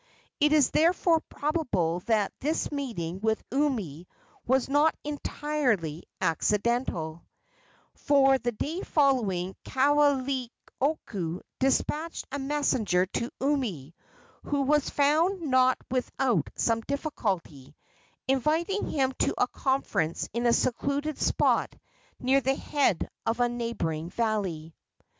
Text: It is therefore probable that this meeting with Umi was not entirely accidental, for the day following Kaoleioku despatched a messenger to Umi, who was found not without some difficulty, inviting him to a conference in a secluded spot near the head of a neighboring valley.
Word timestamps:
It 0.39 0.51
is 0.51 0.71
therefore 0.71 1.19
probable 1.29 1.99
that 2.07 2.33
this 2.39 2.71
meeting 2.71 3.19
with 3.21 3.43
Umi 3.51 4.07
was 4.47 4.67
not 4.67 4.95
entirely 5.03 6.05
accidental, 6.19 7.23
for 7.93 8.39
the 8.39 8.51
day 8.51 8.81
following 8.81 9.55
Kaoleioku 9.63 11.41
despatched 11.59 12.25
a 12.31 12.39
messenger 12.39 13.05
to 13.05 13.29
Umi, 13.41 13.93
who 14.41 14.63
was 14.63 14.89
found 14.89 15.43
not 15.43 15.77
without 15.91 16.49
some 16.55 16.81
difficulty, 16.81 17.75
inviting 18.27 18.89
him 18.89 19.11
to 19.19 19.35
a 19.37 19.47
conference 19.49 20.27
in 20.33 20.47
a 20.47 20.51
secluded 20.51 21.19
spot 21.19 21.75
near 22.19 22.41
the 22.41 22.55
head 22.55 23.07
of 23.27 23.39
a 23.39 23.47
neighboring 23.47 24.09
valley. 24.09 24.73